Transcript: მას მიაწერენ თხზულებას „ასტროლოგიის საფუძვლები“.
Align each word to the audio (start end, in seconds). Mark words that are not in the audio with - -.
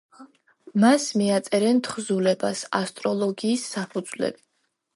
მას 0.83 1.03
მიაწერენ 1.21 1.83
თხზულებას 1.89 2.65
„ასტროლოგიის 2.81 3.69
საფუძვლები“. 3.77 4.47